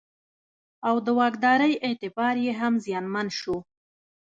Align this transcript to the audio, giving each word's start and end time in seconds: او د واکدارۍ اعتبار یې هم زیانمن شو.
او 0.87 0.95
د 1.05 1.07
واکدارۍ 1.19 1.73
اعتبار 1.85 2.35
یې 2.45 2.53
هم 2.61 2.73
زیانمن 2.85 3.27
شو. 3.39 3.57